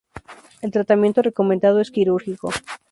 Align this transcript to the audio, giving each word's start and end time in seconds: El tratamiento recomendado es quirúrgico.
El 0.63 0.71
tratamiento 0.71 1.21
recomendado 1.21 1.79
es 1.79 1.91
quirúrgico. 1.91 2.49